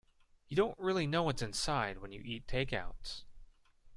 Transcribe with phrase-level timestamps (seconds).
[0.47, 3.25] You don't really know what's inside when you eat takeouts.